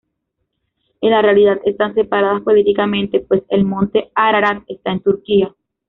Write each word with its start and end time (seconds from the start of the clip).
En 1.01 1.11
la 1.11 1.21
realidad, 1.21 1.61
están 1.63 1.93
separadas 1.93 2.41
políticamente, 2.41 3.19
pues 3.19 3.43
el 3.49 3.65
monte 3.65 4.09
Ararat 4.15 4.63
está 4.67 4.93
en 4.93 5.01
Turquía. 5.03 5.53